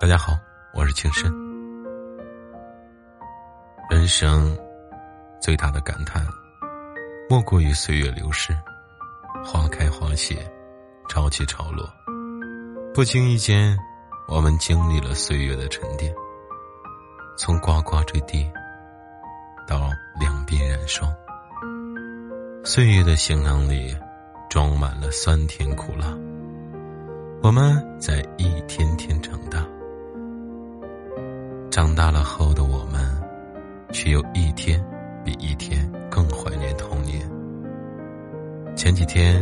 [0.00, 0.32] 大家好，
[0.72, 1.30] 我是青深。
[3.90, 4.56] 人生
[5.42, 6.26] 最大的感叹，
[7.28, 8.56] 莫过于岁月流逝，
[9.44, 10.36] 花开花谢，
[11.10, 11.86] 潮起潮落。
[12.94, 13.76] 不经意间，
[14.26, 16.10] 我们经历了岁月的沉淀，
[17.36, 18.50] 从呱呱坠地
[19.68, 21.14] 到两鬓染霜。
[22.64, 23.94] 岁月的行囊里，
[24.48, 26.06] 装满了酸甜苦辣。
[27.42, 29.62] 我们在一天天长大。
[31.70, 33.00] 长大了后的我们，
[33.92, 34.84] 却有一天
[35.24, 37.20] 比一天更怀念童年。
[38.74, 39.40] 前几天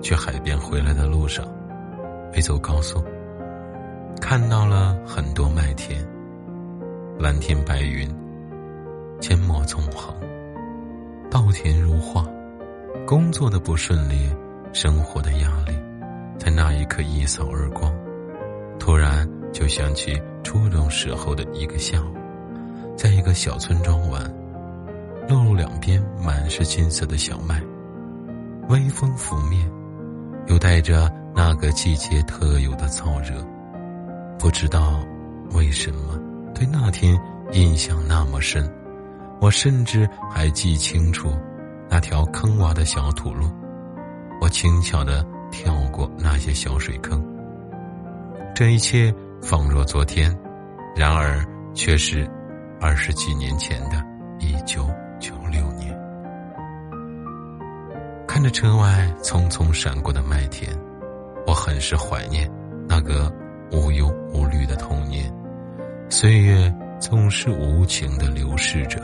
[0.00, 1.44] 去海边回来的路上，
[2.32, 3.02] 没走高速，
[4.20, 6.00] 看到了很多麦田，
[7.18, 8.08] 蓝天白云，
[9.20, 10.14] 阡陌纵横，
[11.28, 12.24] 稻田如画。
[13.08, 14.30] 工作的不顺利，
[14.72, 15.72] 生活的压力，
[16.38, 17.92] 在那一刻一扫而光。
[18.78, 20.16] 突然就想起。
[20.56, 22.16] 初中时候的一个下午，
[22.96, 24.24] 在一个小村庄玩，
[25.28, 27.62] 路路两边满是金色的小麦，
[28.70, 29.70] 微风拂面，
[30.46, 33.46] 又带着那个季节特有的燥热。
[34.38, 34.98] 不知道
[35.52, 36.18] 为什么
[36.54, 37.20] 对那天
[37.52, 38.66] 印象那么深，
[39.42, 41.28] 我甚至还记清楚
[41.90, 43.46] 那条坑洼的小土路，
[44.40, 47.22] 我轻巧的跳过那些小水坑。
[48.54, 49.14] 这一切。
[49.42, 50.34] 仿若昨天，
[50.96, 51.44] 然而
[51.74, 52.26] 却是
[52.80, 54.02] 二十几年前的
[54.38, 54.88] 一九
[55.20, 55.94] 九六年。
[58.26, 60.74] 看着车外匆匆闪过的麦田，
[61.46, 62.50] 我很是怀念
[62.88, 63.30] 那个
[63.72, 65.30] 无忧无虑的童年。
[66.08, 68.98] 岁月总是无情的流逝着，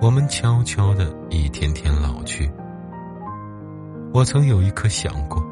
[0.00, 2.50] 我们悄悄的一天天老去。
[4.14, 5.44] 我曾有一刻想过。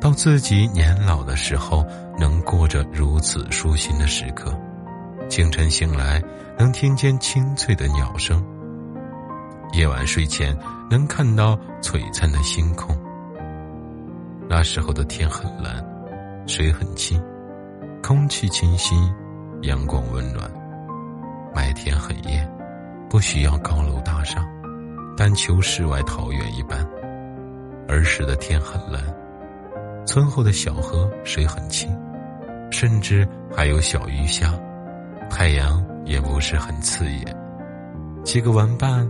[0.00, 1.84] 到自己年老的时候，
[2.18, 4.54] 能过着如此舒心的时刻。
[5.28, 6.22] 清晨醒来，
[6.58, 8.38] 能听见清脆的鸟声；
[9.72, 10.56] 夜晚睡前，
[10.90, 12.96] 能看到璀璨的星空。
[14.48, 15.84] 那时候的天很蓝，
[16.46, 17.20] 水很清，
[18.02, 18.96] 空气清新，
[19.62, 20.50] 阳光温暖。
[21.54, 22.48] 麦田很艳，
[23.08, 24.46] 不需要高楼大厦，
[25.16, 26.86] 但求世外桃源一般。
[27.88, 29.02] 儿时的天很蓝。
[30.06, 31.90] 村后的小河水很清，
[32.70, 34.52] 甚至还有小鱼虾，
[35.28, 37.36] 太阳也不是很刺眼。
[38.24, 39.08] 几个玩伴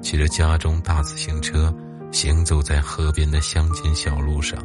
[0.00, 1.74] 骑着家中大自行车，
[2.12, 4.58] 行走在河边的乡间小路上。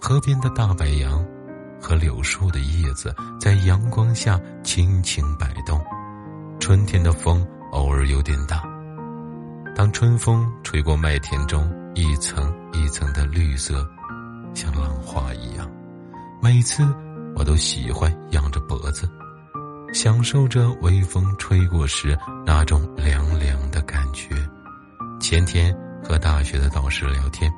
[0.00, 1.24] 河边的大白杨
[1.80, 5.80] 和柳树的叶子在阳光下轻轻摆动，
[6.58, 8.62] 春天的风偶尔有点大。
[9.74, 13.86] 当春风吹过麦田中一层一层的绿色。
[14.54, 15.70] 像浪花一样，
[16.42, 16.82] 每次
[17.36, 19.08] 我都喜欢仰着脖子，
[20.00, 22.16] 享受着微风吹过时
[22.46, 24.28] 那种凉凉的感觉。
[25.20, 27.52] 前天和大学的导师聊天，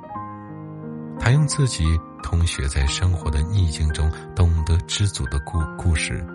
[1.20, 1.84] 他用自己
[2.22, 6.26] 同学在生活的逆境中懂得知足的故故事，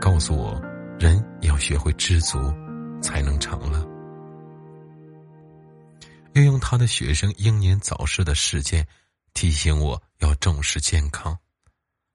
[0.00, 0.58] 告诉我，
[0.98, 2.38] 人要学会知足，
[3.02, 3.86] 才能长乐。
[6.32, 8.86] 又用他的学生英年早逝的事件。
[9.34, 11.36] 提醒我要重视健康，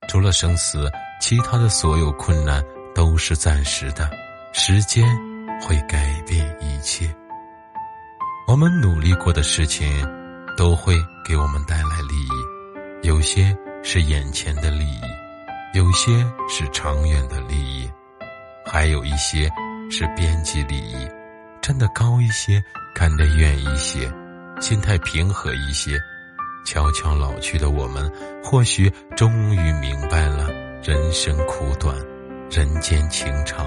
[0.07, 0.89] 除了生死，
[1.21, 2.63] 其他的所有困难
[2.99, 4.11] 都是暂时的，
[4.51, 5.07] 时间
[5.61, 7.09] 会改变一切。
[8.45, 9.89] 我们努力过的事情，
[10.57, 15.01] 都会给我们带来利益，有些是眼前的利益，
[15.73, 16.11] 有些
[16.49, 17.89] 是长远的利益，
[18.65, 19.49] 还有一些
[19.89, 21.07] 是边际利益。
[21.61, 22.61] 站得高一些，
[22.93, 24.11] 看得远一些，
[24.59, 25.97] 心态平和一些。
[26.65, 28.11] 悄悄老去的我们，
[28.43, 30.51] 或许终于明白了
[30.83, 31.95] 人生苦短，
[32.49, 33.65] 人间情长。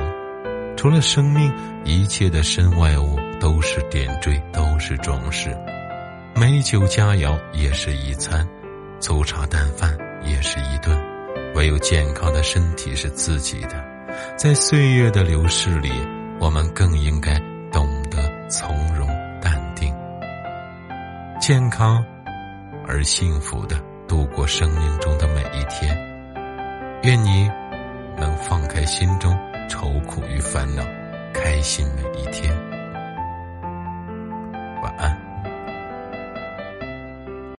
[0.76, 1.52] 除了生命，
[1.84, 5.56] 一切的身外物都是点缀，都是装饰。
[6.34, 8.46] 美酒佳肴也是一餐，
[8.98, 10.98] 粗茶淡饭也是一顿。
[11.54, 13.84] 唯有健康的身体是自己的。
[14.36, 15.90] 在岁月的流逝里，
[16.40, 17.38] 我们更应该
[17.70, 18.18] 懂得
[18.48, 19.06] 从容
[19.40, 19.94] 淡定。
[21.40, 22.04] 健康。
[22.84, 23.76] 而幸福的
[24.08, 25.96] 度过生命中的每一天，
[27.04, 27.48] 愿你
[28.16, 29.36] 能放开心中
[29.68, 30.82] 愁苦与烦恼，
[31.32, 32.71] 开心每一天。